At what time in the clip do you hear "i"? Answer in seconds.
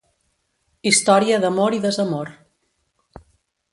1.81-1.85